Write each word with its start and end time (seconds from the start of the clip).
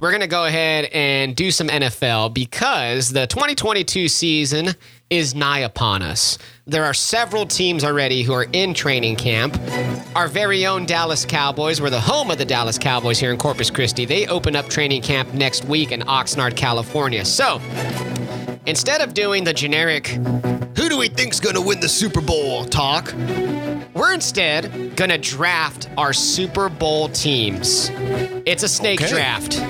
We're 0.00 0.10
going 0.12 0.22
to 0.22 0.26
go 0.28 0.46
ahead 0.46 0.86
and 0.86 1.36
do 1.36 1.50
some 1.50 1.68
NFL 1.68 2.32
because 2.32 3.10
the 3.10 3.26
2022 3.26 4.08
season 4.08 4.68
is 5.10 5.34
nigh 5.34 5.58
upon 5.58 6.00
us. 6.00 6.38
There 6.66 6.84
are 6.86 6.94
several 6.94 7.44
teams 7.44 7.84
already 7.84 8.22
who 8.22 8.32
are 8.32 8.46
in 8.54 8.72
training 8.72 9.16
camp. 9.16 9.58
Our 10.16 10.26
very 10.26 10.64
own 10.64 10.86
Dallas 10.86 11.26
Cowboys, 11.26 11.82
we're 11.82 11.90
the 11.90 12.00
home 12.00 12.30
of 12.30 12.38
the 12.38 12.46
Dallas 12.46 12.78
Cowboys 12.78 13.18
here 13.18 13.30
in 13.30 13.36
Corpus 13.36 13.70
Christi. 13.70 14.06
They 14.06 14.26
open 14.26 14.56
up 14.56 14.68
training 14.70 15.02
camp 15.02 15.34
next 15.34 15.66
week 15.66 15.92
in 15.92 16.00
Oxnard, 16.02 16.56
California. 16.56 17.22
So, 17.26 17.60
instead 18.64 19.02
of 19.02 19.12
doing 19.12 19.44
the 19.44 19.52
generic, 19.52 20.06
who 20.76 20.88
do 20.88 20.96
we 20.96 21.08
think's 21.08 21.40
going 21.40 21.56
to 21.56 21.60
win 21.60 21.80
the 21.80 21.88
Super 21.90 22.22
Bowl 22.22 22.64
talk, 22.64 23.12
we're 23.92 24.14
instead 24.14 24.96
going 24.96 25.10
to 25.10 25.18
draft 25.18 25.90
our 25.98 26.14
Super 26.14 26.70
Bowl 26.70 27.08
teams. 27.10 27.90
It's 28.46 28.62
a 28.62 28.68
snake 28.68 29.02
Okay. 29.02 29.10
draft. 29.10 29.60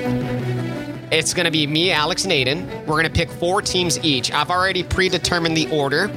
It's 1.10 1.34
going 1.34 1.44
to 1.44 1.50
be 1.50 1.66
me, 1.66 1.90
Alex, 1.90 2.24
and 2.24 2.32
Adin. 2.32 2.68
We're 2.86 2.94
going 2.94 3.04
to 3.04 3.10
pick 3.10 3.30
four 3.30 3.62
teams 3.62 3.98
each. 4.04 4.32
I've 4.32 4.50
already 4.50 4.82
predetermined 4.82 5.56
the 5.56 5.68
order. 5.70 6.08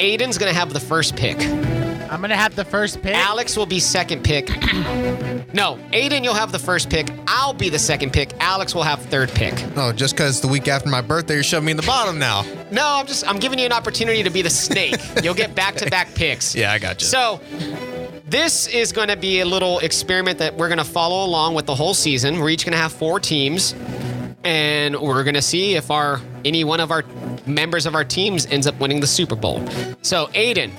Adin's 0.00 0.38
going 0.38 0.52
to 0.52 0.58
have 0.58 0.72
the 0.72 0.80
first 0.80 1.16
pick. 1.16 1.38
I'm 2.10 2.20
gonna 2.20 2.34
have 2.34 2.56
the 2.56 2.64
first 2.64 3.02
pick. 3.02 3.14
Alex 3.14 3.56
will 3.56 3.66
be 3.66 3.78
second 3.78 4.24
pick. 4.24 4.48
no, 5.54 5.78
Aiden, 5.92 6.24
you'll 6.24 6.34
have 6.34 6.50
the 6.50 6.58
first 6.58 6.90
pick. 6.90 7.08
I'll 7.28 7.54
be 7.54 7.68
the 7.68 7.78
second 7.78 8.12
pick. 8.12 8.32
Alex 8.40 8.74
will 8.74 8.82
have 8.82 9.00
third 9.02 9.30
pick. 9.30 9.54
Oh, 9.76 9.92
just 9.92 10.16
because 10.16 10.40
the 10.40 10.48
week 10.48 10.66
after 10.66 10.88
my 10.88 11.02
birthday, 11.02 11.34
you're 11.34 11.44
shoving 11.44 11.66
me 11.66 11.70
in 11.70 11.76
the 11.76 11.84
bottom 11.84 12.18
now. 12.18 12.42
No, 12.72 12.82
I'm 12.84 13.06
just 13.06 13.26
I'm 13.28 13.38
giving 13.38 13.60
you 13.60 13.64
an 13.64 13.72
opportunity 13.72 14.24
to 14.24 14.30
be 14.30 14.42
the 14.42 14.50
snake. 14.50 14.96
You'll 15.22 15.34
get 15.34 15.54
back-to-back 15.54 16.14
picks. 16.16 16.52
Yeah, 16.52 16.72
I 16.72 16.80
got 16.80 17.00
you. 17.00 17.06
So 17.06 17.40
this 18.30 18.68
is 18.68 18.92
going 18.92 19.08
to 19.08 19.16
be 19.16 19.40
a 19.40 19.44
little 19.44 19.80
experiment 19.80 20.38
that 20.38 20.56
we're 20.56 20.68
going 20.68 20.78
to 20.78 20.84
follow 20.84 21.24
along 21.26 21.54
with 21.54 21.66
the 21.66 21.74
whole 21.74 21.94
season. 21.94 22.38
We're 22.38 22.50
each 22.50 22.64
going 22.64 22.72
to 22.72 22.78
have 22.78 22.92
four 22.92 23.18
teams, 23.18 23.74
and 24.44 24.96
we're 25.00 25.24
going 25.24 25.34
to 25.34 25.42
see 25.42 25.74
if 25.74 25.90
our 25.90 26.20
any 26.44 26.62
one 26.62 26.78
of 26.78 26.92
our 26.92 27.02
members 27.44 27.86
of 27.86 27.96
our 27.96 28.04
teams 28.04 28.46
ends 28.46 28.68
up 28.68 28.78
winning 28.78 29.00
the 29.00 29.06
Super 29.06 29.34
Bowl. 29.34 29.66
So, 30.02 30.30
Adin, 30.36 30.70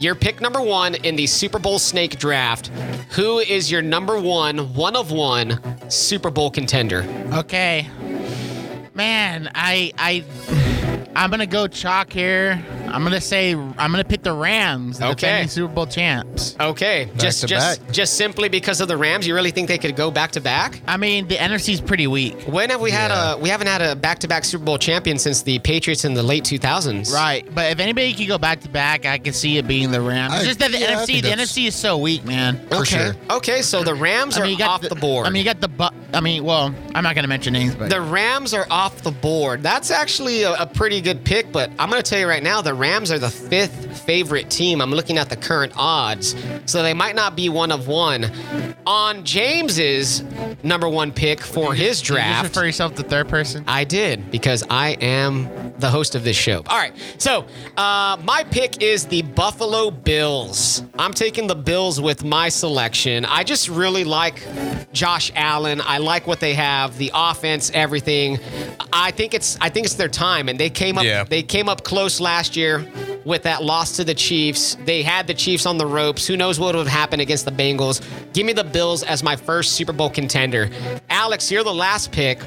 your 0.00 0.16
pick 0.16 0.40
number 0.40 0.60
one 0.60 0.96
in 0.96 1.14
the 1.14 1.28
Super 1.28 1.60
Bowl 1.60 1.78
snake 1.78 2.18
draft. 2.18 2.66
Who 3.10 3.38
is 3.38 3.70
your 3.70 3.82
number 3.82 4.20
one, 4.20 4.74
one 4.74 4.96
of 4.96 5.12
one 5.12 5.60
Super 5.88 6.30
Bowl 6.30 6.50
contender? 6.50 7.04
Okay. 7.32 7.86
Man, 8.94 9.50
I 9.54 9.92
I 9.98 10.24
I'm 11.14 11.30
gonna 11.30 11.46
go 11.46 11.68
chalk 11.68 12.12
here. 12.12 12.60
I'm 12.92 13.02
gonna 13.04 13.20
say 13.20 13.52
I'm 13.54 13.74
gonna 13.90 14.04
pick 14.04 14.22
the 14.22 14.32
Rams, 14.32 14.98
the 14.98 15.06
Okay. 15.06 15.14
defending 15.14 15.48
Super 15.48 15.72
Bowl 15.74 15.86
champs. 15.86 16.56
Okay, 16.60 17.08
just 17.16 17.40
to 17.42 17.46
just 17.46 17.80
back. 17.84 17.92
just 17.92 18.16
simply 18.16 18.48
because 18.48 18.80
of 18.80 18.88
the 18.88 18.96
Rams, 18.96 19.26
you 19.26 19.34
really 19.34 19.50
think 19.50 19.68
they 19.68 19.78
could 19.78 19.96
go 19.96 20.10
back 20.10 20.32
to 20.32 20.40
back? 20.40 20.80
I 20.86 20.96
mean, 20.96 21.28
the 21.28 21.36
NFC's 21.36 21.80
pretty 21.80 22.06
weak. 22.06 22.42
When 22.46 22.70
have 22.70 22.80
we 22.80 22.90
had 22.90 23.10
a 23.10 23.38
we 23.38 23.48
haven't 23.48 23.66
had 23.68 23.82
a 23.82 23.94
back-to-back 23.96 24.44
Super 24.44 24.64
Bowl 24.64 24.78
champion 24.78 25.18
since 25.18 25.42
the 25.42 25.58
Patriots 25.60 26.04
in 26.04 26.14
the 26.14 26.22
late 26.22 26.44
2000s. 26.44 27.12
Right, 27.12 27.46
but 27.54 27.70
if 27.72 27.78
anybody 27.80 28.12
could 28.14 28.28
go 28.28 28.38
back 28.38 28.60
to 28.60 28.68
back, 28.68 29.06
I 29.06 29.18
can 29.18 29.32
see 29.32 29.58
it 29.58 29.66
being 29.68 29.90
the 29.90 30.00
Rams. 30.00 30.34
It's 30.34 30.42
I- 30.42 30.46
just 30.46 30.58
that 30.60 30.70
the 30.72 30.78
yeah, 30.78 30.86
I 30.98 31.02
NFC, 31.02 31.06
think 31.06 31.22
the 31.22 31.28
that's- 31.30 31.52
NFC 31.52 31.66
is 31.68 31.74
so 31.74 31.96
weak, 31.98 32.24
man. 32.24 32.60
For 32.70 32.76
okay. 32.78 32.84
sure. 32.84 33.16
Okay, 33.30 33.62
so 33.62 33.82
the 33.84 33.94
Rams 33.94 34.36
I 34.36 34.40
are 34.40 34.44
mean, 34.44 34.52
you 34.52 34.58
got 34.58 34.70
off 34.70 34.80
the, 34.88 34.94
board. 34.94 35.26
I 35.26 35.30
mean, 35.30 35.40
you 35.40 35.44
got 35.44 35.60
the 35.60 35.68
bu- 35.68 35.88
I 36.12 36.20
mean, 36.20 36.44
well, 36.44 36.74
I'm 36.94 37.02
not 37.04 37.14
gonna 37.14 37.28
mention 37.28 37.52
names, 37.52 37.74
but 37.74 37.90
the 37.90 38.00
Rams 38.00 38.52
are 38.54 38.66
off 38.70 39.02
the 39.02 39.10
board. 39.10 39.62
That's 39.62 39.90
actually 39.90 40.42
a, 40.42 40.54
a 40.54 40.66
pretty 40.66 41.00
good 41.00 41.24
pick, 41.24 41.52
but 41.52 41.70
I'm 41.78 41.90
going 41.90 42.02
to 42.02 42.08
tell 42.08 42.18
you 42.18 42.26
right 42.28 42.42
now, 42.42 42.60
the 42.62 42.74
Rams 42.80 43.12
are 43.12 43.18
the 43.18 43.30
fifth 43.30 44.00
favorite 44.00 44.48
team. 44.48 44.80
I'm 44.80 44.90
looking 44.90 45.18
at 45.18 45.28
the 45.28 45.36
current 45.36 45.74
odds, 45.76 46.34
so 46.64 46.82
they 46.82 46.94
might 46.94 47.14
not 47.14 47.36
be 47.36 47.50
one 47.50 47.70
of 47.70 47.86
one. 47.88 48.32
On 48.86 49.22
James's 49.22 50.22
number 50.62 50.88
one 50.88 51.12
pick 51.12 51.40
for 51.40 51.74
his 51.74 51.80
you 51.80 51.86
just 51.90 52.04
draft, 52.06 52.48
refer 52.48 52.64
yourself 52.64 52.94
to 52.94 53.02
third 53.02 53.28
person. 53.28 53.62
I 53.68 53.84
did 53.84 54.30
because 54.30 54.64
I 54.70 54.92
am 55.02 55.74
the 55.78 55.90
host 55.90 56.14
of 56.14 56.24
this 56.24 56.36
show. 56.36 56.62
All 56.66 56.78
right, 56.78 56.94
so 57.18 57.44
uh, 57.76 58.16
my 58.24 58.44
pick 58.50 58.82
is 58.82 59.04
the 59.06 59.22
Buffalo 59.22 59.90
Bills. 59.90 60.82
I'm 60.98 61.12
taking 61.12 61.46
the 61.46 61.54
Bills 61.54 62.00
with 62.00 62.24
my 62.24 62.48
selection. 62.48 63.26
I 63.26 63.44
just 63.44 63.68
really 63.68 64.04
like 64.04 64.42
Josh 64.92 65.30
Allen. 65.36 65.82
I 65.84 65.98
like 65.98 66.26
what 66.26 66.40
they 66.40 66.54
have, 66.54 66.96
the 66.96 67.10
offense, 67.14 67.70
everything. 67.74 68.38
I 68.92 69.10
think 69.10 69.34
it's 69.34 69.58
I 69.60 69.68
think 69.68 69.84
it's 69.84 69.94
their 69.96 70.08
time, 70.08 70.48
and 70.48 70.58
they 70.58 70.70
came 70.70 70.96
up 70.96 71.04
Yeah. 71.04 71.24
they 71.24 71.42
came 71.42 71.68
up 71.68 71.84
close 71.84 72.20
last 72.20 72.56
year 72.56 72.69
with 73.24 73.42
that 73.44 73.62
loss 73.62 73.96
to 73.96 74.04
the 74.04 74.14
Chiefs. 74.14 74.76
They 74.84 75.02
had 75.02 75.26
the 75.26 75.34
Chiefs 75.34 75.66
on 75.66 75.78
the 75.78 75.86
ropes. 75.86 76.26
Who 76.26 76.36
knows 76.36 76.58
what 76.60 76.74
would 76.74 76.86
happen 76.86 77.20
against 77.20 77.44
the 77.44 77.50
Bengals? 77.52 78.00
Give 78.32 78.46
me 78.46 78.52
the 78.52 78.64
Bills 78.64 79.02
as 79.02 79.22
my 79.22 79.36
first 79.36 79.72
Super 79.72 79.92
Bowl 79.92 80.10
contender. 80.10 80.70
Alex, 81.08 81.50
you're 81.50 81.64
the 81.64 81.74
last 81.74 82.12
pick. 82.12 82.38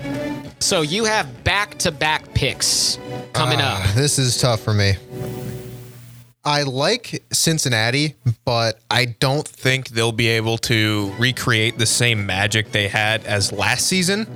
So 0.59 0.81
you 0.81 1.03
have 1.06 1.44
back-to-back 1.44 2.34
picks 2.34 2.97
coming 3.34 3.59
Ah, 3.61 3.88
up. 3.89 3.95
This 3.95 4.17
is 4.17 4.38
tough 4.38 4.61
for 4.61 4.73
me. 4.73 4.94
I 6.45 6.63
like 6.63 7.23
Cincinnati, 7.31 8.16
but 8.44 8.79
I 8.91 9.05
don't 9.05 9.47
think 9.47 9.90
they'll 9.90 10.11
be 10.11 10.28
able 10.28 10.57
to 10.59 11.13
recreate 11.17 11.78
the 11.78 11.85
same 11.85 12.25
magic 12.25 12.72
they 12.72 12.90
had 12.90 13.23
as 13.25 13.51
last 13.53 13.88
season. 13.88 14.28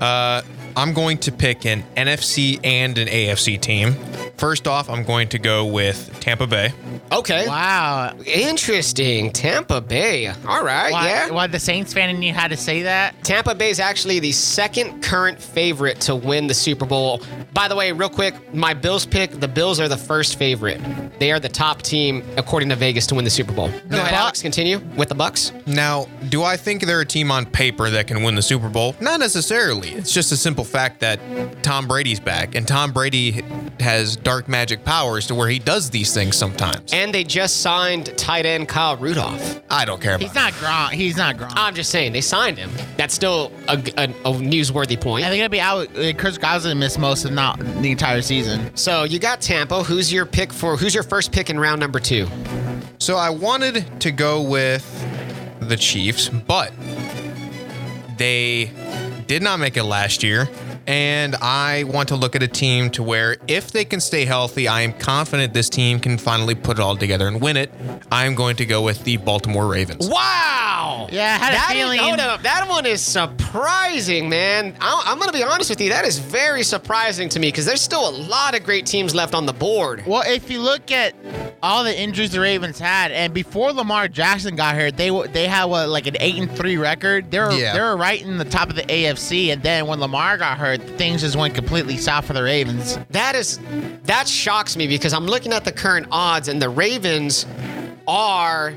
Uh, 0.00 0.42
I'm 0.76 0.92
going 0.92 1.18
to 1.18 1.30
pick 1.32 1.66
an 1.66 1.84
NFC 1.96 2.58
and 2.64 2.96
an 2.98 3.06
AFC 3.06 3.60
team. 3.60 3.94
First 4.40 4.66
off, 4.66 4.88
I'm 4.88 5.04
going 5.04 5.28
to 5.28 5.38
go 5.38 5.66
with 5.66 6.18
Tampa 6.20 6.46
Bay. 6.46 6.72
Okay. 7.12 7.46
Wow. 7.46 8.16
Interesting. 8.24 9.32
Tampa 9.32 9.82
Bay. 9.82 10.28
All 10.28 10.64
right. 10.64 10.90
Why, 10.90 11.06
yeah. 11.06 11.30
why 11.30 11.46
the 11.46 11.58
Saints 11.58 11.92
fan 11.92 12.08
and 12.08 12.24
you 12.24 12.32
had 12.32 12.48
to 12.48 12.56
say 12.56 12.84
that? 12.84 13.22
Tampa 13.22 13.54
Bay 13.54 13.68
is 13.68 13.78
actually 13.78 14.18
the 14.18 14.32
second 14.32 15.02
current 15.02 15.38
favorite 15.42 16.00
to 16.00 16.16
win 16.16 16.46
the 16.46 16.54
Super 16.54 16.86
Bowl. 16.86 17.20
By 17.52 17.68
the 17.68 17.76
way, 17.76 17.92
real 17.92 18.08
quick, 18.08 18.54
my 18.54 18.72
Bills 18.72 19.04
pick, 19.04 19.32
the 19.32 19.46
Bills 19.46 19.78
are 19.78 19.88
the 19.88 19.96
first 19.98 20.38
favorite. 20.38 20.80
They 21.18 21.32
are 21.32 21.40
the 21.40 21.50
top 21.50 21.82
team 21.82 22.24
according 22.38 22.70
to 22.70 22.76
Vegas 22.76 23.06
to 23.08 23.16
win 23.16 23.24
the 23.24 23.30
Super 23.30 23.52
Bowl. 23.52 23.68
Go 23.90 23.98
ahead, 23.98 24.14
Alex, 24.14 24.40
continue 24.40 24.78
with 24.96 25.10
the 25.10 25.14
Bucs. 25.14 25.52
Now, 25.66 26.06
do 26.30 26.44
I 26.44 26.56
think 26.56 26.86
they're 26.86 27.02
a 27.02 27.06
team 27.06 27.30
on 27.30 27.44
paper 27.44 27.90
that 27.90 28.06
can 28.06 28.22
win 28.22 28.36
the 28.36 28.42
Super 28.42 28.70
Bowl? 28.70 28.96
Not 29.00 29.20
necessarily. 29.20 29.90
It's 29.90 30.14
just 30.14 30.32
a 30.32 30.36
simple 30.38 30.64
fact 30.64 31.00
that 31.00 31.20
Tom 31.62 31.86
Brady's 31.86 32.20
back, 32.20 32.54
and 32.54 32.66
Tom 32.66 32.92
Brady 32.92 33.42
has 33.80 34.16
dark 34.30 34.46
magic 34.46 34.84
powers 34.84 35.26
to 35.26 35.34
where 35.34 35.48
he 35.48 35.58
does 35.58 35.90
these 35.90 36.14
things 36.14 36.36
sometimes. 36.36 36.92
And 36.92 37.12
they 37.12 37.24
just 37.24 37.62
signed 37.62 38.16
tight 38.16 38.46
end 38.46 38.68
Kyle 38.68 38.96
Rudolph. 38.96 39.60
I 39.68 39.84
don't 39.84 40.00
care 40.00 40.14
about 40.14 40.22
He's 40.22 40.36
not 40.36 40.52
Gronk. 40.52 40.90
He's 40.90 41.16
not 41.16 41.36
Gronk. 41.36 41.54
I'm 41.56 41.74
just 41.74 41.90
saying, 41.90 42.12
they 42.12 42.20
signed 42.20 42.56
him. 42.56 42.70
That's 42.96 43.12
still 43.12 43.50
a, 43.66 43.72
a, 43.72 44.04
a 44.04 44.32
newsworthy 44.34 45.00
point. 45.00 45.24
And 45.24 45.32
they're 45.32 45.40
gonna 45.40 45.48
be 45.48 45.60
out. 45.60 45.88
uh, 45.98 46.12
Chris 46.16 46.38
Godwin 46.38 46.78
missed 46.78 47.00
most, 47.00 47.24
of 47.24 47.32
not 47.32 47.58
the 47.58 47.90
entire 47.90 48.22
season. 48.22 48.70
So 48.76 49.02
you 49.02 49.18
got 49.18 49.40
Tampa. 49.40 49.82
Who's 49.82 50.12
your 50.12 50.26
pick 50.26 50.52
for? 50.52 50.76
Who's 50.76 50.94
your 50.94 51.02
first 51.02 51.32
pick 51.32 51.50
in 51.50 51.58
round 51.58 51.80
number 51.80 51.98
two? 51.98 52.28
So 52.98 53.16
I 53.16 53.30
wanted 53.30 54.00
to 54.02 54.12
go 54.12 54.42
with 54.42 54.86
the 55.58 55.76
Chiefs, 55.76 56.28
but 56.28 56.72
they 58.16 58.70
did 59.26 59.42
not 59.42 59.58
make 59.58 59.76
it 59.76 59.82
last 59.82 60.22
year. 60.22 60.48
And 60.94 61.36
I 61.36 61.84
want 61.84 62.08
to 62.08 62.16
look 62.16 62.34
at 62.34 62.42
a 62.42 62.48
team 62.48 62.90
to 62.90 63.04
where 63.04 63.36
if 63.46 63.70
they 63.70 63.84
can 63.84 64.00
stay 64.00 64.24
healthy, 64.24 64.66
I 64.66 64.80
am 64.80 64.92
confident 64.92 65.54
this 65.54 65.68
team 65.70 66.00
can 66.00 66.18
finally 66.18 66.56
put 66.56 66.78
it 66.78 66.82
all 66.82 66.96
together 66.96 67.28
and 67.28 67.40
win 67.40 67.56
it. 67.56 67.70
I 68.10 68.26
am 68.26 68.34
going 68.34 68.56
to 68.56 68.66
go 68.66 68.82
with 68.82 69.04
the 69.04 69.16
Baltimore 69.18 69.68
Ravens. 69.68 70.08
Wow. 70.08 71.06
Yeah, 71.12 71.26
I 71.40 71.44
had 71.44 71.52
a 71.52 71.56
That 71.56 71.70
is- 71.76 71.82
feeling- 71.82 72.00
hold 72.00 72.18
up. 72.18 72.42
That 72.42 72.68
one 72.68 72.86
is 72.86 73.00
surprising, 73.00 74.28
man. 74.28 74.74
I, 74.80 75.04
I'm 75.06 75.18
going 75.18 75.30
to 75.30 75.36
be 75.36 75.44
honest 75.44 75.70
with 75.70 75.80
you. 75.80 75.90
That 75.90 76.04
is 76.04 76.18
very 76.18 76.64
surprising 76.64 77.28
to 77.30 77.38
me 77.38 77.48
because 77.48 77.66
there's 77.66 77.80
still 77.80 78.08
a 78.08 78.10
lot 78.10 78.56
of 78.56 78.64
great 78.64 78.84
teams 78.84 79.14
left 79.14 79.32
on 79.32 79.46
the 79.46 79.52
board. 79.52 80.02
Well, 80.08 80.24
if 80.26 80.50
you 80.50 80.60
look 80.60 80.90
at 80.90 81.14
all 81.62 81.84
the 81.84 81.96
injuries 81.96 82.32
the 82.32 82.40
Ravens 82.40 82.80
had, 82.80 83.12
and 83.12 83.32
before 83.32 83.72
Lamar 83.72 84.08
Jackson 84.08 84.56
got 84.56 84.74
hurt, 84.74 84.96
they 84.96 85.10
they 85.28 85.46
had 85.46 85.66
what 85.66 85.88
like 85.88 86.06
an 86.08 86.16
eight 86.18 86.36
and 86.36 86.50
three 86.56 86.76
record. 86.78 87.30
They 87.30 87.38
were 87.38 87.52
Yeah. 87.52 87.74
they 87.74 87.80
were 87.80 87.96
right 87.96 88.20
in 88.20 88.38
the 88.38 88.44
top 88.44 88.70
of 88.70 88.76
the 88.76 88.82
AFC, 88.82 89.52
and 89.52 89.62
then 89.62 89.86
when 89.86 90.00
Lamar 90.00 90.38
got 90.38 90.58
hurt, 90.58 90.79
things 90.96 91.20
just 91.22 91.36
went 91.36 91.54
completely 91.54 91.96
south 91.96 92.26
for 92.26 92.32
the 92.32 92.42
Ravens. 92.42 92.98
That 93.10 93.34
is 93.34 93.58
that 94.04 94.28
shocks 94.28 94.76
me 94.76 94.86
because 94.86 95.12
I'm 95.12 95.26
looking 95.26 95.52
at 95.52 95.64
the 95.64 95.72
current 95.72 96.06
odds 96.10 96.48
and 96.48 96.60
the 96.60 96.68
Ravens 96.68 97.46
are 98.06 98.74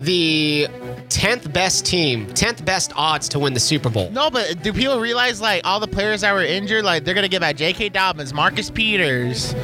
the 0.00 0.66
10th 1.08 1.52
best 1.52 1.86
team, 1.86 2.26
10th 2.28 2.64
best 2.64 2.92
odds 2.96 3.28
to 3.28 3.38
win 3.38 3.54
the 3.54 3.60
Super 3.60 3.88
Bowl. 3.88 4.10
No, 4.10 4.30
but 4.30 4.62
do 4.62 4.72
people 4.72 4.98
realize 4.98 5.40
like 5.40 5.62
all 5.64 5.78
the 5.78 5.86
players 5.86 6.22
that 6.22 6.32
were 6.32 6.42
injured, 6.42 6.84
like 6.84 7.04
they're 7.04 7.14
gonna 7.14 7.28
get 7.28 7.40
back 7.40 7.56
J.K. 7.56 7.90
Dobbins, 7.90 8.34
Marcus 8.34 8.70
Peters. 8.70 9.54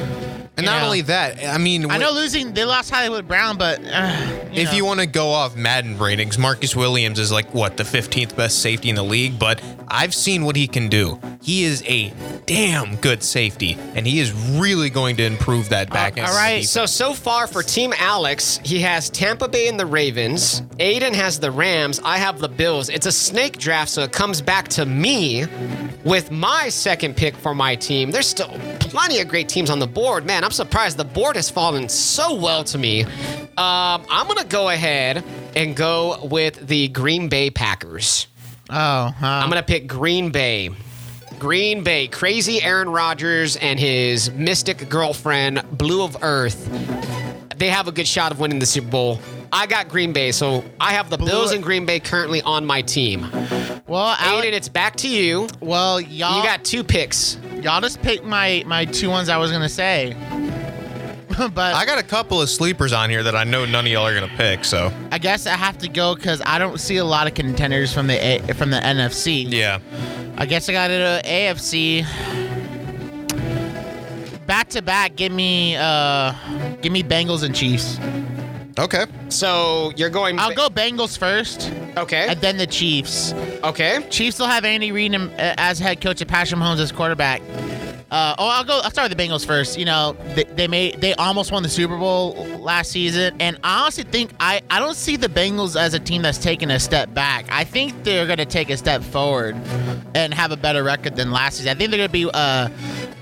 And 0.59 0.65
you 0.65 0.71
not 0.71 0.79
know. 0.79 0.85
only 0.85 1.01
that, 1.01 1.43
I 1.43 1.57
mean, 1.57 1.89
I 1.89 1.97
know 1.97 2.11
losing 2.11 2.53
they 2.53 2.65
lost 2.65 2.89
Hollywood 2.91 3.27
Brown, 3.27 3.57
but 3.57 3.79
uh, 3.83 4.47
you 4.51 4.61
if 4.61 4.69
know. 4.69 4.77
you 4.77 4.85
want 4.85 4.99
to 4.99 5.05
go 5.05 5.29
off 5.29 5.55
Madden 5.55 5.97
ratings, 5.97 6.37
Marcus 6.37 6.75
Williams 6.75 7.19
is 7.19 7.31
like 7.31 7.53
what 7.53 7.77
the 7.77 7.83
15th 7.83 8.35
best 8.35 8.61
safety 8.61 8.89
in 8.89 8.95
the 8.95 9.03
league, 9.03 9.39
but 9.39 9.61
I've 9.87 10.13
seen 10.13 10.45
what 10.45 10.55
he 10.55 10.67
can 10.67 10.87
do. 10.87 11.19
He 11.41 11.63
is 11.63 11.83
a 11.87 12.13
damn 12.45 12.95
good 12.97 13.23
safety, 13.23 13.77
and 13.95 14.05
he 14.05 14.19
is 14.19 14.31
really 14.59 14.89
going 14.89 15.15
to 15.17 15.23
improve 15.25 15.69
that 15.69 15.89
back 15.89 16.17
end. 16.17 16.27
all 16.27 16.33
right, 16.33 16.61
defense. 16.61 16.69
So 16.69 16.85
so 16.85 17.13
far 17.13 17.47
for 17.47 17.63
Team 17.63 17.93
Alex, 17.97 18.59
he 18.63 18.79
has 18.81 19.09
Tampa 19.09 19.47
Bay 19.47 19.67
and 19.67 19.79
the 19.79 19.85
Ravens. 19.85 20.61
Adin 20.79 21.13
has 21.13 21.39
the 21.39 21.51
Rams. 21.51 21.99
I 22.03 22.17
have 22.17 22.39
the 22.39 22.49
Bills. 22.49 22.89
It's 22.89 23.05
a 23.05 23.11
snake 23.11 23.57
draft, 23.57 23.91
so 23.91 24.03
it 24.03 24.11
comes 24.11 24.41
back 24.41 24.67
to 24.69 24.85
me 24.85 25.45
with 26.03 26.31
my 26.31 26.69
second 26.69 27.15
pick 27.15 27.35
for 27.35 27.55
my 27.55 27.75
team. 27.75 28.11
There's 28.11 28.27
still 28.27 28.57
plenty 28.79 29.19
of 29.19 29.27
great 29.27 29.49
teams 29.49 29.69
on 29.69 29.79
the 29.79 29.87
board. 29.87 30.25
Man, 30.25 30.43
I'm 30.43 30.48
surprised 30.51 30.97
the 30.97 31.03
board 31.03 31.35
has 31.35 31.49
fallen 31.49 31.89
so 31.89 32.35
well 32.35 32.63
to 32.65 32.77
me. 32.77 33.03
Um, 33.03 33.09
I'm 33.57 34.27
gonna 34.27 34.45
go 34.45 34.69
ahead 34.69 35.23
and 35.55 35.75
go 35.75 36.19
with 36.25 36.67
the 36.67 36.87
Green 36.89 37.27
Bay 37.29 37.49
Packers. 37.49 38.27
oh, 38.69 38.75
uh, 38.75 39.13
I'm 39.21 39.49
gonna 39.49 39.63
pick 39.63 39.87
Green 39.87 40.31
Bay. 40.31 40.69
Green 41.37 41.83
Bay, 41.83 42.07
crazy 42.07 42.61
Aaron 42.61 42.89
Rodgers 42.89 43.55
and 43.55 43.79
his 43.79 44.29
mystic 44.31 44.89
girlfriend, 44.89 45.63
Blu 45.71 46.03
of 46.03 46.17
Earth. 46.21 46.67
They 47.57 47.69
have 47.69 47.87
a 47.87 47.91
good 47.91 48.07
shot 48.07 48.31
of 48.31 48.39
winning 48.39 48.59
the 48.59 48.65
Super 48.65 48.89
Bowl. 48.89 49.19
I 49.51 49.65
got 49.65 49.87
Green 49.89 50.13
Bay, 50.13 50.31
so 50.31 50.63
I 50.79 50.93
have 50.93 51.09
the 51.09 51.17
Bills 51.17 51.51
and 51.53 51.63
Green 51.63 51.85
Bay 51.85 51.99
currently 51.99 52.41
on 52.43 52.65
my 52.65 52.81
team. 52.81 53.21
well, 53.87 54.15
Alec, 54.19 54.43
Adin, 54.45 54.53
it's 54.53 54.69
back 54.69 54.95
to 54.97 55.07
you. 55.09 55.47
well, 55.59 55.99
y'all, 55.99 56.37
You 56.37 56.43
got 56.43 56.63
two 56.63 56.83
picks. 56.83 57.37
y'all 57.61 57.81
just 57.81 58.01
picked 58.01 58.23
my 58.25 58.63
my 58.67 58.85
two 58.85 59.09
ones 59.09 59.27
I 59.29 59.37
was 59.37 59.51
gonna 59.51 59.67
say. 59.69 60.15
but 61.53 61.73
I 61.75 61.85
got 61.85 61.99
a 61.99 62.03
couple 62.03 62.41
of 62.41 62.49
sleepers 62.49 62.93
on 62.93 63.09
here 63.09 63.23
that 63.23 63.35
I 63.35 63.43
know 63.43 63.65
none 63.65 63.85
of 63.85 63.91
y'all 63.91 64.05
are 64.05 64.13
going 64.15 64.29
to 64.29 64.35
pick, 64.37 64.65
so 64.65 64.91
I 65.11 65.17
guess 65.17 65.47
I 65.47 65.51
have 65.55 65.77
to 65.79 65.87
go 65.87 66.15
because 66.15 66.41
I 66.45 66.59
don't 66.59 66.79
see 66.79 66.97
a 66.97 67.05
lot 67.05 67.27
of 67.27 67.33
contenders 67.33 67.93
from 67.93 68.07
the 68.07 68.13
A- 68.15 68.53
from 68.53 68.69
the 68.71 68.77
NFC. 68.77 69.45
yeah. 69.49 69.79
I 70.37 70.45
guess 70.45 70.69
I 70.69 70.71
got 70.71 70.89
it 70.91 71.25
AFC. 71.25 72.05
Back 74.47 74.69
to 74.69 74.81
back, 74.81 75.15
give 75.15 75.31
me 75.31 75.75
uh, 75.75 76.33
give 76.81 76.91
me 76.91 77.03
Bengals 77.03 77.43
and 77.43 77.53
Chiefs. 77.55 77.99
Okay. 78.79 79.05
So 79.27 79.91
you're 79.97 80.09
going. 80.09 80.39
I'll 80.39 80.55
go 80.55 80.69
Bengals 80.69 81.17
first, 81.17 81.71
Okay. 81.97 82.27
and 82.29 82.39
then 82.39 82.57
the 82.57 82.65
Chiefs. 82.65 83.33
Okay. 83.63 84.03
Chiefs 84.09 84.39
will 84.39 84.47
have 84.47 84.63
Andy 84.65 84.91
Reid 84.91 85.13
um, 85.13 85.29
uh, 85.37 85.53
as 85.57 85.77
head 85.79 85.99
coach 86.01 86.21
and 86.21 86.29
Patrick 86.29 86.59
Mahomes 86.59 86.79
as 86.79 86.91
quarterback. 86.91 87.41
Uh, 88.11 88.33
oh, 88.39 88.47
I'll 88.47 88.63
go. 88.63 88.79
I'll 88.83 88.89
start 88.89 89.09
with 89.09 89.17
the 89.17 89.23
Bengals 89.23 89.45
first. 89.45 89.77
You 89.77 89.85
know, 89.85 90.15
they, 90.33 90.43
they 90.45 90.67
made 90.67 90.99
they 90.99 91.13
almost 91.13 91.51
won 91.51 91.61
the 91.61 91.69
Super 91.69 91.95
Bowl 91.97 92.33
last 92.57 92.91
season, 92.91 93.35
and 93.39 93.59
I 93.63 93.81
honestly 93.81 94.03
think 94.03 94.31
I 94.39 94.61
I 94.71 94.79
don't 94.79 94.95
see 94.95 95.15
the 95.15 95.27
Bengals 95.27 95.79
as 95.79 95.93
a 95.93 95.99
team 95.99 96.23
that's 96.23 96.39
taking 96.39 96.71
a 96.71 96.79
step 96.79 97.13
back. 97.13 97.45
I 97.49 97.63
think 97.63 98.03
they're 98.03 98.25
going 98.25 98.39
to 98.39 98.45
take 98.45 98.71
a 98.71 98.77
step 98.77 99.03
forward 99.03 99.55
and 100.15 100.33
have 100.33 100.51
a 100.51 100.57
better 100.57 100.83
record 100.83 101.15
than 101.17 101.29
last 101.31 101.57
season. 101.57 101.69
I 101.69 101.75
think 101.75 101.91
they're 101.91 101.99
going 101.99 102.09
to 102.09 102.11
be 102.11 102.29
uh 102.33 102.69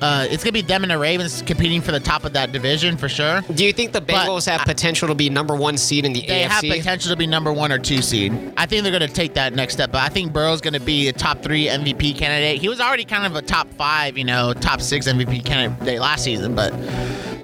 uh 0.01 0.27
it's 0.29 0.43
going 0.43 0.53
to 0.53 0.61
be 0.61 0.61
them 0.61 0.83
and 0.83 0.91
the 0.91 0.97
Ravens 0.97 1.41
competing 1.41 1.81
for 1.81 1.91
the 1.91 1.99
top 1.99 2.23
of 2.25 2.33
that 2.33 2.51
division 2.51 2.97
for 2.97 3.09
sure. 3.09 3.41
Do 3.53 3.65
you 3.65 3.73
think 3.73 3.93
the 3.93 4.01
But 4.01 4.27
Bengals 4.27 4.47
have 4.47 4.61
potential 4.61 5.07
to 5.07 5.15
be 5.15 5.29
number 5.29 5.55
one 5.55 5.77
seed 5.77 6.05
in 6.05 6.13
the 6.13 6.21
They 6.21 6.41
have 6.43 6.63
potential 6.63 7.09
to 7.11 7.15
be 7.17 7.27
number 7.27 7.51
one 7.51 7.71
or 7.71 7.79
two 7.79 8.01
seed. 8.01 8.33
I 8.57 8.65
think 8.65 8.83
they're 8.83 8.97
going 8.97 9.07
to 9.07 9.13
take 9.13 9.33
that 9.35 9.53
next 9.53 9.73
step. 9.73 9.91
But 9.91 10.01
I 10.01 10.09
think 10.09 10.33
Burrow's 10.33 10.61
going 10.61 10.73
to 10.73 10.79
be 10.79 11.07
a 11.07 11.13
top 11.13 11.41
three 11.41 11.67
MVP 11.67 12.17
candidate. 12.17 12.61
He 12.61 12.69
was 12.69 12.79
already 12.79 13.05
kind 13.05 13.25
of 13.25 13.35
a 13.35 13.41
top 13.41 13.67
five, 13.73 14.17
you 14.17 14.23
know, 14.23 14.53
top 14.53 14.81
six 14.81 15.07
MVP 15.07 15.45
candidate 15.45 15.99
last 15.99 16.23
season. 16.23 16.55
But 16.55 16.73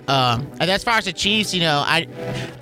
um, 0.07 0.51
as 0.59 0.83
far 0.83 0.97
as 0.97 1.05
the 1.05 1.13
Chiefs, 1.13 1.53
you 1.53 1.61
know, 1.61 1.83
I 1.85 2.07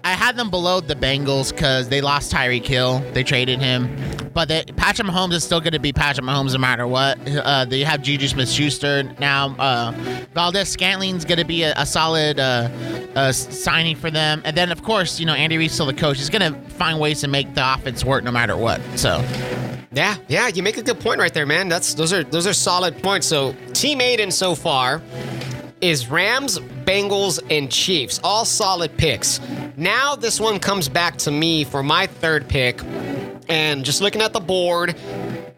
I 0.04 0.12
had 0.12 0.36
them 0.36 0.50
below 0.50 0.80
the 0.80 0.96
Bengals 0.96 1.52
because 1.52 1.90
they 1.90 2.02
lost 2.02 2.32
Tyreek 2.32 2.66
Hill. 2.66 3.00
They 3.14 3.24
traded 3.24 3.60
him. 3.60 3.96
But 4.34 4.48
they, 4.48 4.64
Patrick 4.64 5.08
Mahomes 5.08 5.34
is 5.34 5.44
still 5.44 5.60
going 5.60 5.74
to 5.74 5.80
be 5.80 5.92
Patrick 5.92 6.26
Mahomes 6.26 6.54
no 6.54 6.60
matter 6.60 6.88
what. 6.88 7.20
Uh, 7.28 7.66
they 7.66 7.84
have 7.84 8.02
Juju 8.02 8.30
Smith-Schuster 8.30 9.04
now. 9.20 9.56
Uh, 9.60 9.92
Valdes-Scantling's 10.34 11.26
going 11.26 11.40
to 11.40 11.46
be 11.46 11.64
a, 11.64 11.74
a 11.76 11.86
solid 11.86 12.40
uh, 12.40 12.70
uh, 13.16 13.32
signing 13.34 13.98
for 13.98 14.10
them. 14.10 14.42
And 14.46 14.56
then, 14.56 14.72
of 14.72 14.84
course, 14.84 15.20
you 15.20 15.26
know 15.26 15.34
Andy 15.34 15.58
Reid's 15.58 15.74
still 15.74 15.86
the 15.86 15.94
coach. 15.94 16.18
He's 16.18 16.30
going 16.30 16.54
to 16.54 16.60
find 16.72 17.00
ways 17.00 17.22
to 17.22 17.28
make 17.28 17.54
the 17.56 17.74
offense 17.74 18.06
work 18.06 18.24
no 18.24 18.32
matter 18.32 18.56
what. 18.56 18.82
So 18.96 19.24
Yeah, 19.92 20.16
yeah, 20.30 20.48
you 20.48 20.64
make 20.64 20.78
a 20.78 20.84
good 20.84 21.00
point 21.02 21.20
right 21.20 21.34
there, 21.34 21.46
man. 21.46 21.68
That's 21.68 21.94
those 21.96 22.14
are 22.14 22.24
those 22.24 22.48
are 22.48 22.54
solid 22.54 23.02
points. 23.04 23.28
So 23.28 23.54
team 23.74 24.00
eight 24.00 24.14
Adin 24.22 24.32
so 24.32 24.56
far 24.56 25.02
is 25.82 26.10
Rams, 26.10 26.60
Bengals, 26.60 27.40
and 27.50 27.72
Chiefs. 27.72 28.20
All 28.24 28.46
solid 28.46 28.96
picks. 28.98 29.40
Now 29.78 30.16
this 30.16 30.40
one 30.40 30.60
comes 30.60 30.88
back 30.90 31.18
to 31.20 31.32
me 31.32 31.64
for 31.64 31.84
my 31.84 32.08
third 32.08 32.48
pick. 32.48 32.82
And 33.50 33.84
just 33.84 34.02
looking 34.02 34.22
at 34.22 34.32
the 34.32 34.40
board, 34.40 34.96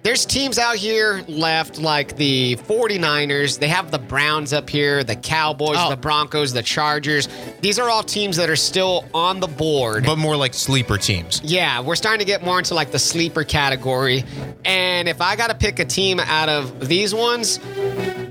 there's 0.01 0.25
teams 0.25 0.57
out 0.57 0.75
here 0.77 1.23
left 1.27 1.77
like 1.79 2.17
the 2.17 2.55
49ers. 2.67 3.59
They 3.59 3.67
have 3.67 3.91
the 3.91 3.99
Browns 3.99 4.51
up 4.51 4.69
here, 4.69 5.03
the 5.03 5.15
Cowboys, 5.15 5.75
Oh. 5.79 5.89
the 5.89 5.95
Broncos, 5.97 6.51
the 6.53 6.63
Chargers. 6.63 7.29
These 7.61 7.77
are 7.79 7.89
all 7.89 8.03
teams 8.03 8.35
that 8.37 8.49
are 8.49 8.55
still 8.55 9.05
on 9.13 9.39
the 9.39 9.47
board. 9.47 10.05
But 10.05 10.17
more 10.17 10.35
like 10.35 10.53
sleeper 10.53 10.97
teams. 10.97 11.39
Yeah, 11.43 11.81
we're 11.81 11.95
starting 11.95 12.19
to 12.19 12.25
get 12.25 12.43
more 12.43 12.57
into 12.57 12.73
like 12.73 12.91
the 12.91 12.99
sleeper 12.99 13.43
category. 13.43 14.25
And 14.65 15.07
if 15.07 15.21
I 15.21 15.35
got 15.35 15.49
to 15.51 15.55
pick 15.55 15.79
a 15.79 15.85
team 15.85 16.19
out 16.19 16.49
of 16.49 16.87
these 16.87 17.13
ones, 17.13 17.59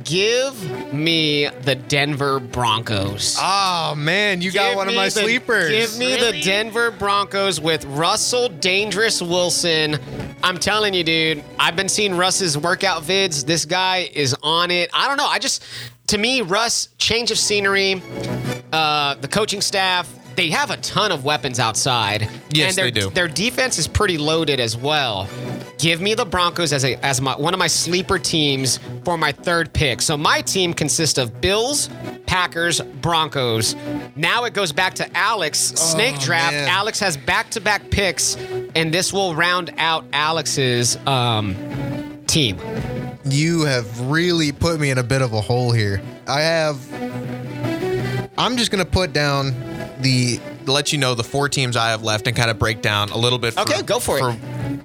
give 0.05 0.93
me 0.93 1.49
the 1.49 1.75
Denver 1.75 2.41
Broncos. 2.41 3.37
Oh 3.41 3.95
man, 3.97 4.41
you 4.43 4.51
got 4.53 4.69
Give 4.71 4.77
one 4.77 4.89
of 4.89 4.95
my 4.95 5.07
the- 5.07 5.11
sleepers. 5.11 5.71
Give 5.71 5.99
me 5.99 6.15
Really? 6.15 6.33
the 6.39 6.41
Denver 6.43 6.91
Broncos 6.91 7.61
with 7.61 7.85
Russell 7.87 8.49
Dangerous 8.49 9.21
Wilson. 9.23 9.99
I'm 10.43 10.59
telling 10.59 10.95
you, 10.95 11.05
dude, 11.05 11.45
I've 11.59 11.77
been 11.77 11.89
seeing 11.89 12.17
Russ's 12.17 12.57
workout 12.59 13.03
vids. 13.03 13.45
This 13.47 13.65
guy 13.65 14.11
is 14.13 14.35
on 14.43 14.71
it. 14.71 14.91
I 14.93 15.09
don't 15.09 15.17
know. 15.17 15.27
I 15.27 15.39
just, 15.39 15.63
to 16.09 16.19
me, 16.19 16.41
Russ, 16.41 16.89
change 16.99 17.31
of 17.31 17.39
scenery, 17.39 18.03
uh, 18.73 19.15
the 19.17 19.29
coaching 19.29 19.61
staff, 19.61 20.09
they 20.37 20.51
have 20.51 20.71
a 20.71 20.77
ton 20.79 21.13
of 21.13 21.25
weapons 21.25 21.59
outside. 21.59 22.29
Yes, 22.51 22.71
and 22.71 22.77
their, 22.79 22.85
they 22.87 22.91
do. 22.91 23.11
Their 23.11 23.29
defense 23.29 23.79
is 23.79 23.87
pretty 23.89 24.19
loaded 24.19 24.61
as 24.61 24.77
well. 24.77 25.29
Give 25.79 26.01
me 26.01 26.15
the 26.15 26.25
Broncos 26.25 26.73
as 26.73 26.85
a 26.85 26.95
as 27.05 27.21
my 27.21 27.37
one 27.37 27.55
of 27.55 27.59
my 27.59 27.67
sleeper 27.67 28.19
teams 28.19 28.79
for 29.05 29.19
my 29.19 29.33
third 29.33 29.73
pick. 29.73 30.01
So 30.01 30.17
my 30.17 30.41
team 30.41 30.73
consists 30.75 31.19
of 31.19 31.41
Bills, 31.41 31.89
Packers, 32.27 32.81
Broncos. 32.81 33.75
Now 34.15 34.45
it 34.45 34.55
goes 34.55 34.71
back 34.73 34.95
to 34.95 35.17
Alex 35.17 35.59
snake 35.59 36.21
draft. 36.21 36.55
man. 36.55 36.69
Alex 36.69 37.01
has 37.01 37.17
back 37.17 37.51
to 37.51 37.61
back 37.61 37.91
picks, 37.91 38.37
and 38.75 38.95
this 38.95 39.13
will 39.13 39.35
round 39.35 39.73
out 39.79 40.05
Alex's 40.13 40.97
um, 41.07 41.57
team. 42.27 42.59
You 43.25 43.63
have 43.63 44.01
really 44.11 44.53
put 44.53 44.79
me 44.81 44.91
in 44.91 44.99
a 44.99 45.03
bit 45.03 45.23
of 45.23 45.33
a 45.33 45.41
hole 45.41 45.73
here. 45.73 46.01
I 46.27 46.41
have. 46.41 46.79
I'm 48.39 48.57
just 48.57 48.71
gonna 48.71 48.85
put 48.85 49.13
down 49.13 49.53
the 50.03 50.41
let 50.67 50.93
you 50.93 50.99
know 50.99 51.15
the 51.15 51.25
four 51.25 51.49
teams 51.49 51.77
I 51.77 51.91
have 51.91 52.03
left 52.03 52.27
and 52.27 52.37
kind 52.37 52.51
of 52.51 52.59
break 52.59 52.83
down 52.83 53.11
a 53.11 53.17
little 53.19 53.39
bit. 53.39 53.55
For, 53.55 53.61
Okay, 53.61 53.83
go 53.83 53.99
for 53.99 54.31
it. 54.31 54.37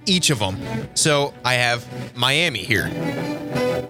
each 0.06 0.30
of 0.30 0.40
them. 0.40 0.58
So 0.96 1.34
I 1.44 1.56
have 1.56 1.86
Miami 2.16 2.60
here. 2.60 2.88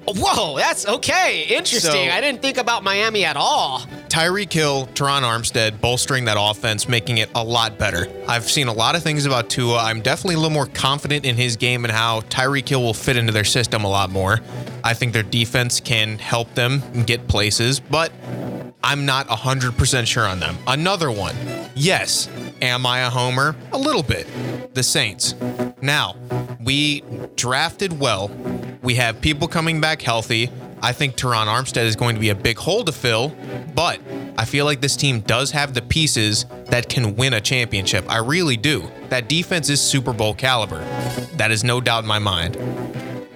Whoa, 0.10 0.58
that's 0.58 0.88
okay. 0.88 1.44
Interesting. 1.50 1.92
So- 2.10 2.14
I 2.16 2.22
didn't 2.22 2.42
think 2.42 2.58
about 2.58 2.84
Miami 2.84 3.26
at 3.26 3.36
all. 3.36 3.82
Tyreek 4.08 4.52
Hill, 4.52 4.88
Terron 4.94 5.22
Armstead 5.24 5.82
bolstering 5.82 6.26
that 6.26 6.38
offense, 6.40 6.88
making 6.88 7.18
it 7.18 7.30
a 7.36 7.44
lot 7.44 7.78
better. 7.78 8.08
I've 8.28 8.50
seen 8.50 8.68
a 8.68 8.74
lot 8.74 8.96
of 8.96 9.04
things 9.04 9.26
about 9.26 9.50
Tua. 9.50 9.78
I'm 9.84 10.02
definitely 10.02 10.36
a 10.36 10.38
little 10.38 10.50
more 10.54 10.66
confident 10.68 11.26
in 11.26 11.36
his 11.36 11.58
game 11.58 11.84
and 11.84 11.92
how 11.92 12.22
Tyreek 12.22 12.68
Hill 12.70 12.82
will 12.82 12.94
fit 12.94 13.18
into 13.18 13.34
their 13.34 13.44
system 13.44 13.84
a 13.84 13.90
lot 13.90 14.10
more. 14.10 14.40
I 14.84 14.94
think 14.94 15.12
their 15.12 15.24
defense 15.24 15.82
can 15.82 16.18
help 16.20 16.54
them 16.56 16.82
get 17.06 17.28
places, 17.28 17.80
but 17.82 18.12
I'm 18.84 19.06
not 19.06 19.28
100% 19.28 20.08
sure 20.08 20.26
on 20.26 20.40
them. 20.40 20.58
Another 20.68 21.12
one. 21.12 21.36
Yes, 21.76 22.30
am 22.62 22.86
I 22.86 23.00
a 23.00 23.10
homer? 23.10 23.56
A 23.74 23.78
little 23.78 24.04
bit. 24.04 24.28
The 24.74 24.84
Saints. 24.84 25.36
Now, 25.82 26.16
we 26.64 27.02
drafted 27.36 28.00
well. 28.00 28.30
We 28.82 28.96
have 28.96 29.20
people 29.20 29.48
coming 29.48 29.82
back 29.82 30.02
healthy. 30.02 30.50
I 30.82 30.94
think 30.94 31.16
Terron 31.16 31.48
Armstead 31.48 31.86
is 31.86 31.96
going 31.96 32.16
to 32.16 32.22
be 32.22 32.30
a 32.30 32.36
big 32.36 32.58
hole 32.58 32.84
to 32.84 32.92
fill, 32.92 33.36
but 33.74 34.00
I 34.38 34.46
feel 34.46 34.66
like 34.66 34.80
this 34.80 34.96
team 34.96 35.22
does 35.22 35.50
have 35.52 35.74
the 35.74 35.82
pieces 35.82 36.46
that 36.66 36.88
can 36.88 37.16
win 37.16 37.34
a 37.34 37.42
championship. 37.42 38.06
I 38.08 38.20
really 38.20 38.58
do. 38.58 38.90
That 39.10 39.28
defense 39.28 39.70
is 39.70 39.82
Super 39.82 40.14
Bowl 40.14 40.36
caliber. 40.36 40.80
That 41.34 41.50
is 41.50 41.64
no 41.64 41.82
doubt 41.82 42.04
in 42.04 42.08
my 42.08 42.20
mind. 42.20 42.58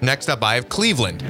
Next 0.00 0.28
up, 0.28 0.42
I 0.44 0.54
have 0.54 0.68
Cleveland. 0.68 1.22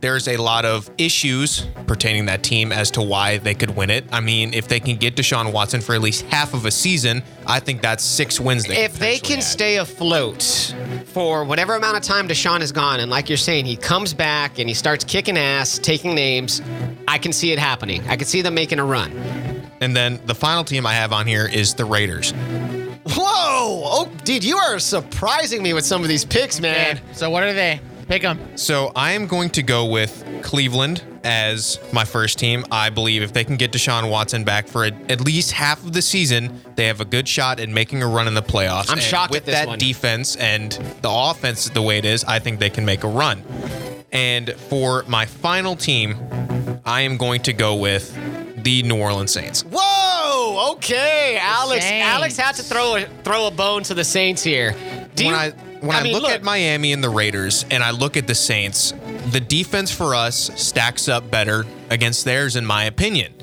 There's 0.00 0.28
a 0.28 0.36
lot 0.36 0.66
of 0.66 0.90
issues 0.98 1.66
pertaining 1.86 2.26
that 2.26 2.42
team 2.42 2.72
as 2.72 2.90
to 2.92 3.00
why 3.02 3.38
they 3.38 3.54
could 3.54 3.74
win 3.74 3.88
it. 3.88 4.04
I 4.12 4.20
mean, 4.20 4.52
if 4.52 4.68
they 4.68 4.78
can 4.78 4.96
get 4.96 5.16
Deshaun 5.16 5.50
Watson 5.50 5.80
for 5.80 5.94
at 5.94 6.02
least 6.02 6.26
half 6.26 6.52
of 6.52 6.66
a 6.66 6.70
season, 6.70 7.22
I 7.46 7.58
think 7.60 7.80
that's 7.80 8.04
six 8.04 8.38
wins. 8.38 8.66
They 8.66 8.84
If 8.84 8.98
they 8.98 9.18
can 9.18 9.38
add. 9.38 9.44
stay 9.44 9.76
afloat 9.78 10.42
for 11.06 11.44
whatever 11.44 11.74
amount 11.74 11.96
of 11.96 12.02
time 12.02 12.28
Deshaun 12.28 12.60
is 12.60 12.70
gone, 12.70 13.00
and 13.00 13.10
like 13.10 13.30
you're 13.30 13.38
saying, 13.38 13.64
he 13.64 13.76
comes 13.76 14.12
back 14.12 14.58
and 14.58 14.68
he 14.68 14.74
starts 14.74 15.04
kicking 15.04 15.38
ass, 15.38 15.78
taking 15.78 16.14
names, 16.14 16.60
I 17.08 17.16
can 17.16 17.32
see 17.32 17.52
it 17.52 17.58
happening. 17.58 18.06
I 18.06 18.16
can 18.16 18.26
see 18.26 18.42
them 18.42 18.54
making 18.54 18.78
a 18.80 18.84
run. 18.84 19.10
and 19.80 19.96
then 19.96 20.20
the 20.26 20.34
final 20.34 20.64
team 20.64 20.84
I 20.86 20.92
have 20.94 21.12
on 21.14 21.26
here 21.26 21.46
is 21.46 21.72
the 21.74 21.84
Raiders. 21.86 22.32
Whoa! 23.06 23.22
Oh, 23.26 24.10
dude, 24.24 24.44
you 24.44 24.56
are 24.58 24.78
surprising 24.78 25.62
me 25.62 25.72
with 25.72 25.84
some 25.84 26.02
of 26.02 26.08
these 26.08 26.24
picks, 26.26 26.60
man. 26.60 27.00
So 27.12 27.30
what 27.30 27.42
are 27.42 27.52
they? 27.54 27.80
Pick 28.06 28.22
them. 28.22 28.38
So 28.56 28.92
I 28.94 29.12
am 29.12 29.26
going 29.26 29.50
to 29.50 29.62
go 29.62 29.86
with 29.86 30.24
Cleveland 30.42 31.02
as 31.24 31.78
my 31.92 32.04
first 32.04 32.38
team. 32.38 32.64
I 32.70 32.90
believe 32.90 33.22
if 33.22 33.32
they 33.32 33.44
can 33.44 33.56
get 33.56 33.72
Deshaun 33.72 34.10
Watson 34.10 34.44
back 34.44 34.68
for 34.68 34.84
at 34.84 35.10
at 35.10 35.20
least 35.22 35.52
half 35.52 35.82
of 35.84 35.92
the 35.94 36.02
season, 36.02 36.60
they 36.76 36.86
have 36.86 37.00
a 37.00 37.04
good 37.04 37.26
shot 37.26 37.60
at 37.60 37.68
making 37.68 38.02
a 38.02 38.06
run 38.06 38.28
in 38.28 38.34
the 38.34 38.42
playoffs. 38.42 38.88
I'm 38.90 38.94
And 38.98 39.02
shocked 39.02 39.30
with 39.30 39.38
at 39.42 39.46
this 39.46 39.54
that 39.54 39.68
one. 39.68 39.78
defense 39.78 40.36
and 40.36 40.72
the 41.02 41.10
offense 41.10 41.68
the 41.70 41.82
way 41.82 41.98
it 41.98 42.04
is. 42.04 42.24
I 42.24 42.38
think 42.40 42.58
they 42.60 42.70
can 42.70 42.84
make 42.84 43.04
a 43.04 43.08
run. 43.08 43.42
And 44.12 44.52
for 44.52 45.04
my 45.08 45.26
final 45.26 45.74
team, 45.74 46.16
I 46.84 47.00
am 47.02 47.16
going 47.16 47.40
to 47.42 47.52
go 47.52 47.74
with 47.76 48.14
the 48.62 48.82
New 48.82 49.00
Orleans 49.00 49.32
Saints. 49.32 49.62
Whoa! 49.62 50.72
Okay, 50.74 51.38
Alex. 51.40 51.84
Saints. 51.84 52.06
Alex 52.06 52.36
had 52.36 52.54
to 52.56 52.62
throw 52.62 52.96
a 52.96 53.02
throw 53.24 53.46
a 53.46 53.50
bone 53.50 53.82
to 53.84 53.94
the 53.94 54.04
Saints 54.04 54.42
here. 54.42 54.74
Do 55.14 55.24
when 55.26 55.34
you- 55.34 55.40
I 55.40 55.52
when 55.86 55.96
I, 55.96 56.02
mean, 56.02 56.14
look, 56.14 56.30
at 56.30 56.42
Miami 56.42 56.92
and 56.92 57.04
the 57.04 57.10
Raiders 57.10 57.64
and 57.70 57.82
I 57.82 57.90
look 57.90 58.16
at 58.16 58.26
the 58.26 58.34
Saints, 58.34 58.92
the 59.30 59.40
defense 59.40 59.90
for 59.90 60.14
us 60.14 60.50
stacks 60.60 61.08
up 61.08 61.30
better 61.30 61.66
against 61.90 62.24
theirs 62.24 62.56
in 62.56 62.64
my 62.64 62.84
opinion. 62.84 63.34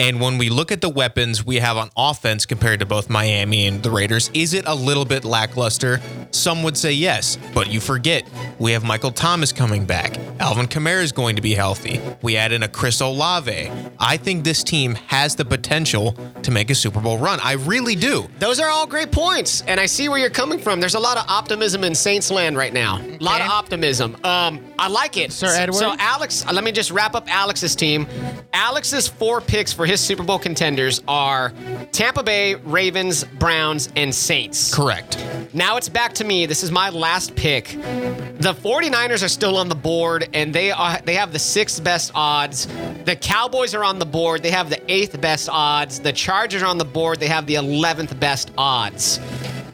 And 0.00 0.18
when 0.18 0.38
we 0.38 0.48
look 0.48 0.72
at 0.72 0.80
the 0.80 0.88
weapons 0.88 1.44
we 1.44 1.56
have 1.56 1.76
on 1.76 1.90
offense 1.94 2.46
compared 2.46 2.80
to 2.80 2.86
both 2.86 3.10
Miami 3.10 3.66
and 3.66 3.82
the 3.82 3.90
Raiders, 3.90 4.30
is 4.32 4.54
it 4.54 4.64
a 4.66 4.74
little 4.74 5.04
bit 5.04 5.26
lackluster? 5.26 6.00
Some 6.30 6.62
would 6.62 6.78
say 6.78 6.92
yes, 6.92 7.36
but 7.52 7.70
you 7.70 7.80
forget 7.80 8.26
we 8.58 8.72
have 8.72 8.82
Michael 8.82 9.10
Thomas 9.10 9.52
coming 9.52 9.84
back. 9.84 10.16
Alvin 10.38 10.68
Kamara 10.68 11.02
is 11.02 11.12
going 11.12 11.36
to 11.36 11.42
be 11.42 11.52
healthy. 11.52 12.00
We 12.22 12.38
add 12.38 12.50
in 12.50 12.62
a 12.62 12.68
Chris 12.68 13.02
Olave. 13.02 13.70
I 13.98 14.16
think 14.16 14.42
this 14.42 14.64
team 14.64 14.94
has 15.08 15.36
the 15.36 15.44
potential 15.44 16.16
to 16.44 16.50
make 16.50 16.70
a 16.70 16.74
Super 16.74 17.00
Bowl 17.00 17.18
run. 17.18 17.38
I 17.42 17.52
really 17.52 17.94
do. 17.94 18.26
Those 18.38 18.58
are 18.58 18.70
all 18.70 18.86
great 18.86 19.12
points, 19.12 19.60
and 19.66 19.78
I 19.78 19.84
see 19.84 20.08
where 20.08 20.18
you're 20.18 20.30
coming 20.30 20.58
from. 20.58 20.80
There's 20.80 20.94
a 20.94 21.00
lot 21.00 21.18
of 21.18 21.26
optimism 21.28 21.84
in 21.84 21.94
Saints 21.94 22.30
land 22.30 22.56
right 22.56 22.72
now. 22.72 23.02
A 23.02 23.18
lot 23.22 23.42
of 23.42 23.48
optimism. 23.48 24.16
Um, 24.24 24.64
I 24.78 24.88
like 24.88 25.18
it. 25.18 25.30
Sir 25.30 25.48
Edward? 25.48 25.78
So 25.78 25.94
Alex, 25.98 26.46
uh, 26.46 26.54
let 26.54 26.64
me 26.64 26.72
just 26.72 26.90
wrap 26.90 27.14
up 27.14 27.28
Alex's 27.28 27.76
team. 27.76 28.06
Alex's 28.54 29.06
four 29.06 29.42
picks 29.42 29.74
for 29.74 29.89
his 29.90 30.00
Super 30.00 30.22
Bowl 30.22 30.38
contenders 30.38 31.02
are 31.08 31.52
Tampa 31.90 32.22
Bay, 32.22 32.54
Ravens, 32.54 33.24
Browns, 33.24 33.88
and 33.96 34.14
Saints. 34.14 34.72
Correct. 34.72 35.18
Now 35.52 35.78
it's 35.78 35.88
back 35.88 36.12
to 36.14 36.24
me. 36.24 36.46
This 36.46 36.62
is 36.62 36.70
my 36.70 36.90
last 36.90 37.34
pick. 37.34 37.70
The 37.70 38.54
49ers 38.54 39.24
are 39.24 39.28
still 39.28 39.56
on 39.56 39.68
the 39.68 39.74
board 39.74 40.28
and 40.32 40.54
they 40.54 40.70
are 40.70 41.00
they 41.00 41.14
have 41.14 41.32
the 41.32 41.40
sixth 41.40 41.82
best 41.82 42.12
odds. 42.14 42.68
The 43.04 43.16
Cowboys 43.16 43.74
are 43.74 43.82
on 43.82 43.98
the 43.98 44.06
board. 44.06 44.44
They 44.44 44.52
have 44.52 44.70
the 44.70 44.80
eighth 44.88 45.20
best 45.20 45.48
odds. 45.50 45.98
The 45.98 46.12
Chargers 46.12 46.62
are 46.62 46.66
on 46.66 46.78
the 46.78 46.84
board. 46.84 47.18
They 47.18 47.26
have 47.26 47.46
the 47.46 47.56
11th 47.56 48.20
best 48.20 48.52
odds. 48.56 49.18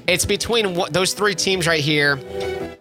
It's 0.07 0.25
between 0.25 0.81
those 0.93 1.13
three 1.13 1.35
teams 1.35 1.67
right 1.67 1.83
here. 1.83 2.17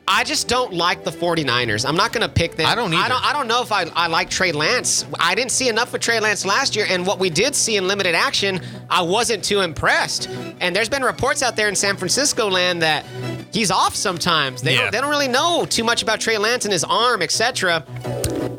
I 0.08 0.24
just 0.24 0.48
don't 0.48 0.72
like 0.74 1.04
the 1.04 1.10
49ers. 1.12 1.84
I'm 1.88 1.96
not 1.96 2.14
going 2.14 2.22
to 2.22 2.32
pick 2.34 2.56
them. 2.56 2.68
I 2.68 2.76
don't 2.76 2.94
I 2.94 3.10
don't, 3.10 3.26
I 3.26 3.34
don't 3.34 3.48
know 3.48 3.64
if 3.64 3.72
I, 3.72 3.86
I 3.96 4.06
like 4.08 4.30
Trey 4.30 4.52
Lance. 4.52 5.04
I 5.20 5.34
didn't 5.34 5.52
see 5.52 5.68
enough 5.68 5.94
of 5.96 6.00
Trey 6.00 6.20
Lance 6.20 6.46
last 6.46 6.76
year, 6.76 6.86
and 6.88 7.08
what 7.08 7.18
we 7.18 7.32
did 7.32 7.56
see 7.56 7.76
in 7.76 7.88
limited 7.88 8.14
action, 8.14 8.62
I 8.90 9.02
wasn't 9.02 9.44
too 9.44 9.62
impressed. 9.62 10.30
And 10.62 10.76
there's 10.76 10.90
been 10.90 11.02
reports 11.04 11.42
out 11.42 11.56
there 11.56 11.68
in 11.70 11.76
San 11.76 11.98
Francisco 11.98 12.48
land 12.50 12.84
that 12.84 13.04
he's 13.52 13.72
off 13.72 13.96
sometimes. 13.96 14.62
They, 14.62 14.74
Yeah. 14.76 14.82
don't, 14.84 14.92
they 14.92 15.02
don't 15.02 15.10
really 15.10 15.28
know 15.28 15.66
too 15.68 15.84
much 15.84 16.04
about 16.04 16.20
Trey 16.22 16.38
Lance 16.38 16.66
and 16.66 16.72
his 16.72 16.84
arm, 16.84 17.24
etc. 17.24 17.84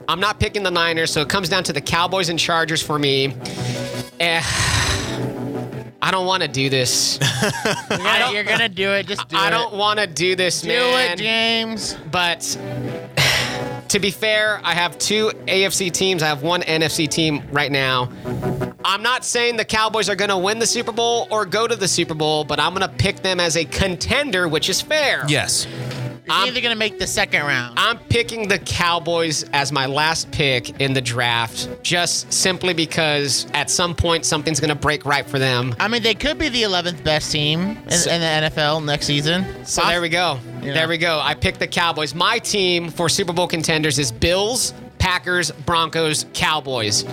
I'm 0.09 0.21
not 0.21 0.41
picking 0.41 0.65
the 0.65 0.71
Niners, 0.73 1.13
so 1.13 1.21
it 1.21 1.29
comes 1.29 1.49
down 1.49 1.63
to 1.65 1.73
the 1.73 1.81
Cowboys 1.81 2.29
and 2.29 2.39
Chargers 2.39 2.83
for 2.83 2.99
me. 2.99 3.35
Eh, 4.19 4.43
I 6.03 6.11
don't 6.11 6.27
want 6.27 6.43
to 6.43 6.49
do 6.49 6.69
this. 6.71 7.19
I 7.23 8.19
don't- 8.21 8.35
you're 8.35 8.45
gonna 8.45 8.69
do 8.69 8.91
it. 8.93 9.07
Just 9.07 9.29
do 9.29 9.37
it. 9.37 9.41
I 9.41 9.49
it. 9.49 9.51
don't 9.51 9.75
want 9.75 9.99
to 9.99 10.07
do 10.07 10.37
this, 10.37 10.61
do 10.63 10.69
man. 10.69 11.13
it, 11.13 11.19
James. 11.19 11.97
But 12.11 12.41
to 13.89 13.99
be 13.99 14.11
fair, 14.11 14.61
I 14.65 14.75
have 14.75 14.99
two 14.99 15.31
AFC 15.47 15.91
teams. 15.93 16.23
I 16.23 16.27
have 16.29 16.43
one 16.43 16.63
NFC 16.63 17.09
team 17.09 17.43
right 17.51 17.73
now. 17.73 18.11
I'm 18.85 19.03
not 19.03 19.25
saying 19.25 19.57
the 19.57 19.65
Cowboys 19.65 20.09
are 20.09 20.15
going 20.15 20.29
to 20.29 20.39
win 20.39 20.59
the 20.61 20.67
Super 20.67 20.93
Bowl 20.93 21.27
or 21.31 21.45
go 21.45 21.67
to 21.67 21.75
the 21.75 21.89
Super 21.89 22.15
Bowl, 22.15 22.45
but 22.45 22.61
I'm 22.61 22.73
going 22.73 22.89
to 22.89 22.95
pick 22.97 23.17
them 23.17 23.41
as 23.41 23.57
a 23.57 23.65
contender, 23.65 24.47
which 24.47 24.69
is 24.69 24.81
fair. 24.81 25.25
Yes. 25.27 25.67
I'm- 26.31 26.49
either 26.49 26.61
gonna 26.61 26.75
make 26.75 26.99
the 26.99 27.07
second 27.07 27.43
round. 27.43 27.79
I'm 27.79 27.99
picking 28.09 28.49
the 28.49 28.59
Cowboys 28.59 29.45
as 29.53 29.73
my 29.73 29.87
last 29.87 30.31
pick 30.33 30.81
in 30.81 30.93
the 30.93 31.01
draft, 31.01 31.69
just 31.83 32.33
simply 32.33 32.75
because 32.75 33.47
at 33.55 33.71
some 33.71 33.95
point 33.95 34.25
something's 34.25 34.61
going 34.61 34.69
to 34.69 34.75
break 34.75 35.05
right 35.05 35.29
for 35.29 35.39
them. 35.39 35.75
I 35.79 35.89
mean, 35.89 36.03
they 36.03 36.15
could 36.15 36.39
be 36.39 36.49
the 36.49 36.63
11th 36.63 37.03
best 37.05 37.31
team 37.33 37.79
in, 37.87 37.91
So- 37.99 38.11
in 38.11 38.21
the 38.21 38.27
NFL 38.27 38.81
next 38.81 39.07
season. 39.07 39.45
So 39.65 39.83
there 39.87 40.01
we 40.01 40.09
go. 40.09 40.39
Yeah. 40.63 40.75
There 40.75 40.89
we 40.89 40.99
go. 40.99 41.21
I 41.23 41.35
picked 41.35 41.59
the 41.61 41.67
Cowboys. 41.67 42.15
My 42.15 42.39
team 42.39 42.91
for 42.91 43.09
Super 43.09 43.33
Bowl 43.33 43.47
contenders 43.47 43.99
is 43.99 44.11
Bills, 44.11 44.73
Packers, 45.07 45.53
Broncos, 45.53 46.27
Cowboys. 46.35 47.05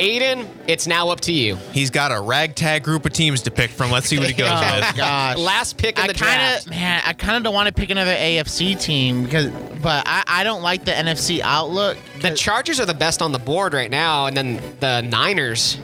Adin, 0.00 0.48
it's 0.66 0.86
now 0.86 1.10
up 1.10 1.20
to 1.20 1.32
you. 1.34 1.56
He's 1.72 1.90
got 1.90 2.10
a 2.10 2.18
ragtag 2.18 2.82
group 2.82 3.04
of 3.04 3.12
teams 3.12 3.42
to 3.42 3.50
pick 3.50 3.70
from. 3.70 3.90
Let's 3.90 4.06
see 4.08 4.18
what 4.18 4.28
he 4.28 4.32
goes 4.32 4.48
Oh 4.50 4.76
with. 4.80 4.96
gosh. 4.96 5.36
Last 5.36 5.76
pick 5.76 5.98
in 5.98 6.04
I 6.04 6.06
the 6.06 6.14
kind 6.14 6.40
draft. 6.40 6.64
of, 6.66 6.70
man, 6.70 7.02
I 7.04 7.12
kind 7.12 7.36
of 7.36 7.42
don't 7.42 7.52
want 7.52 7.66
to 7.68 7.74
pick 7.74 7.90
another 7.90 8.14
AFC 8.14 8.80
team 8.80 9.24
because, 9.24 9.48
but 9.82 10.02
I, 10.06 10.22
I 10.26 10.44
don't 10.44 10.62
like 10.62 10.86
the 10.86 10.92
NFC 10.92 11.40
outlook. 11.40 11.98
The 12.22 12.30
Chargers 12.34 12.80
are 12.80 12.86
the 12.86 12.94
best 12.94 13.20
on 13.20 13.32
the 13.32 13.38
board 13.38 13.74
right 13.74 13.90
now, 13.90 14.24
and 14.28 14.34
then 14.34 14.62
the 14.80 15.02
Niners. 15.02 15.76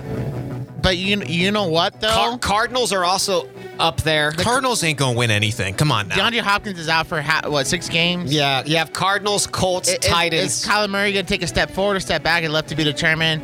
But 0.80 0.96
you, 0.96 1.22
you 1.24 1.50
know 1.50 1.68
what 1.68 2.00
though? 2.00 2.08
Car- 2.10 2.38
Cardinals 2.38 2.92
are 2.92 3.04
also 3.04 3.48
up 3.78 4.00
there. 4.02 4.32
Cardinals 4.32 4.82
ain't 4.84 4.98
gonna 4.98 5.16
win 5.18 5.30
anything. 5.30 5.74
Come 5.74 5.90
on 5.90 6.08
now. 6.08 6.16
DeAndre 6.16 6.40
Hopkins 6.40 6.78
is 6.78 6.88
out 6.88 7.06
for 7.06 7.20
ha- 7.20 7.42
what 7.48 7.66
six 7.66 7.88
games? 7.88 8.32
Yeah, 8.32 8.62
you 8.64 8.76
have 8.76 8.92
Cardinals, 8.92 9.46
Colts, 9.46 9.88
I- 9.88 9.92
is- 9.94 9.98
Titans. 10.00 10.42
Is 10.62 10.64
Kyler 10.66 10.88
Murray 10.88 11.12
going 11.12 11.26
to 11.26 11.28
take 11.32 11.42
a 11.42 11.46
step 11.48 11.70
forward 11.70 11.96
or 11.96 12.00
step 12.00 12.22
back 12.22 12.44
and 12.44 12.52
left 12.52 12.68
to 12.68 12.76
be 12.76 12.84
determined? 12.84 13.42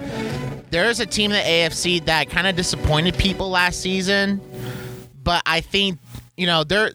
There 0.70 0.86
is 0.90 1.00
a 1.00 1.06
team 1.06 1.30
in 1.32 1.36
the 1.38 1.42
AFC 1.42 2.04
that 2.06 2.30
kind 2.30 2.46
of 2.46 2.56
disappointed 2.56 3.16
people 3.16 3.48
last 3.50 3.80
season, 3.80 4.40
but 5.22 5.42
I 5.46 5.60
think 5.60 5.98
you 6.36 6.46
know 6.46 6.64
they're 6.64 6.92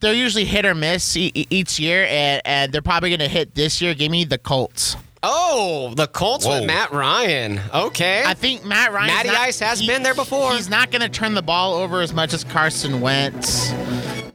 they're 0.00 0.14
usually 0.14 0.44
hit 0.44 0.64
or 0.66 0.74
miss 0.74 1.16
e- 1.16 1.30
e- 1.34 1.46
each 1.50 1.78
year, 1.78 2.06
and, 2.08 2.42
and 2.44 2.72
they're 2.72 2.82
probably 2.82 3.10
going 3.10 3.20
to 3.20 3.28
hit 3.28 3.54
this 3.54 3.80
year. 3.80 3.94
Give 3.94 4.10
me 4.10 4.24
the 4.24 4.38
Colts. 4.38 4.96
Oh, 5.28 5.92
the 5.94 6.06
Colts 6.06 6.46
Whoa. 6.46 6.58
with 6.60 6.66
Matt 6.66 6.92
Ryan. 6.92 7.60
Okay. 7.74 8.22
I 8.24 8.34
think 8.34 8.64
Matt 8.64 8.92
Ryan. 8.92 9.08
Matty 9.08 9.28
Ice 9.30 9.58
has 9.60 9.84
been 9.86 10.02
there 10.02 10.14
before. 10.14 10.52
He's 10.54 10.68
not 10.70 10.90
going 10.90 11.02
to 11.02 11.08
turn 11.08 11.34
the 11.34 11.42
ball 11.42 11.74
over 11.74 12.00
as 12.00 12.12
much 12.14 12.32
as 12.32 12.44
Carson 12.44 13.00
Wentz. 13.00 13.70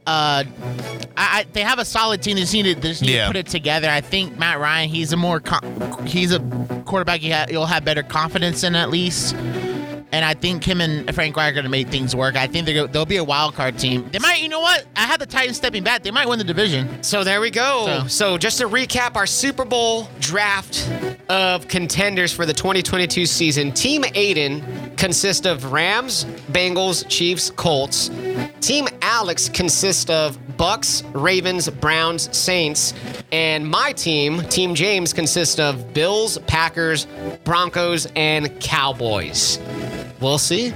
Uh, 0.06 0.44
I, 0.44 0.44
I, 1.16 1.46
they 1.52 1.62
have 1.62 1.78
a 1.78 1.84
solid 1.84 2.22
team. 2.22 2.34
They 2.34 2.42
just 2.42 2.52
need 2.52 2.64
to, 2.64 2.74
they 2.74 2.88
just 2.88 3.02
need 3.02 3.12
Yeah. 3.14 3.24
to 3.24 3.28
put 3.30 3.36
it 3.36 3.46
together. 3.46 3.88
I 3.88 4.00
think 4.00 4.38
Matt 4.38 4.58
Ryan. 4.60 4.88
He's 4.88 5.12
a 5.12 5.16
more 5.16 5.40
con- 5.40 6.06
he's 6.06 6.32
a 6.32 6.40
quarterback. 6.86 7.22
You 7.22 7.32
ha- 7.32 7.46
you'll 7.48 7.66
have 7.66 7.84
better 7.84 8.02
confidence 8.02 8.64
in 8.64 8.74
at 8.74 8.90
least. 8.90 9.34
And 10.12 10.24
I 10.24 10.34
think 10.34 10.62
him 10.62 10.80
and 10.82 11.12
Frank 11.14 11.36
Reich 11.36 11.50
are 11.50 11.54
going 11.54 11.64
to 11.64 11.70
make 11.70 11.88
things 11.88 12.14
work. 12.14 12.36
I 12.36 12.46
think 12.46 12.66
they're, 12.66 12.86
they'll 12.86 13.06
be 13.06 13.16
a 13.16 13.24
wild 13.24 13.54
card 13.54 13.78
team. 13.78 14.08
They 14.12 14.18
might, 14.18 14.40
you 14.42 14.48
know 14.50 14.60
what? 14.60 14.84
I 14.94 15.06
have 15.06 15.18
the 15.18 15.26
Titans 15.26 15.56
stepping 15.56 15.82
back. 15.82 16.02
They 16.02 16.10
might 16.10 16.28
win 16.28 16.38
the 16.38 16.44
division. 16.44 17.02
So 17.02 17.24
there 17.24 17.40
we 17.40 17.50
go. 17.50 17.86
So- 17.86 18.08
So, 18.08 18.38
just 18.38 18.58
to 18.58 18.68
recap 18.68 19.16
our 19.16 19.26
Super 19.26 19.64
Bowl 19.64 20.08
draft 20.20 20.88
of 21.30 21.66
contenders 21.68 22.30
for 22.32 22.44
the 22.44 22.52
2022 22.52 23.24
season, 23.26 23.72
Team 23.72 24.04
Adin 24.04 24.92
consists 24.96 25.46
of 25.46 25.72
Rams, 25.72 26.24
Bengals, 26.52 27.08
Chiefs, 27.08 27.50
Colts. 27.50 28.10
Team 28.60 28.86
Alex 29.00 29.48
consists 29.48 30.08
of 30.10 30.38
Bucs, 30.56 31.02
Ravens, 31.14 31.68
Browns, 31.68 32.28
Saints, 32.36 32.92
and 33.32 33.66
my 33.66 33.92
team, 33.92 34.42
Team 34.42 34.74
James, 34.74 35.12
consists 35.12 35.58
of 35.58 35.92
Bills, 35.94 36.38
Packers, 36.46 37.06
Broncos, 37.44 38.06
and 38.14 38.60
Cowboys. 38.60 39.58
We'll 40.22 40.38
see. 40.38 40.72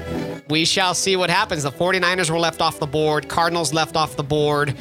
We 0.49 0.65
shall 0.65 0.95
see 0.95 1.17
what 1.17 1.31
happens. 1.31 1.63
The 1.63 1.71
49ers 1.73 2.31
were 2.31 2.39
left 2.39 2.61
off 2.61 2.79
the 2.79 2.87
board, 2.87 3.29
Cardinals 3.29 3.73
left 3.73 3.97
off 3.97 4.17
the 4.17 4.23
board, 4.23 4.75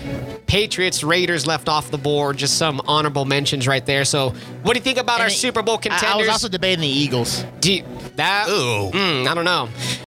Patriots, 0.48 1.04
Raiders 1.04 1.48
left 1.48 1.70
off 1.70 1.90
the 1.92 1.98
board. 1.98 2.38
Just 2.38 2.58
some 2.58 2.82
honorable 2.88 3.26
mentions 3.26 3.68
right 3.68 3.86
there. 3.86 4.06
So, 4.06 4.30
what 4.64 4.74
do 4.74 4.80
you 4.80 4.84
think 4.84 4.98
about 4.98 5.22
our 5.22 5.28
it- 5.28 5.32
Super 5.32 5.62
Bowl 5.62 5.76
I- 5.76 5.82
contenders? 5.82 6.10
I, 6.14 6.18
was 6.18 6.28
also 6.30 6.50
debating 6.50 6.82
the 6.82 6.88
Eagles. 6.88 7.44
Do 7.62 7.74
you- 7.74 7.84
that? 8.16 8.48
Ooh. 8.48 8.92
Mm, 8.92 9.28
I 9.28 9.34
don't 9.34 9.46
know. 9.46 9.70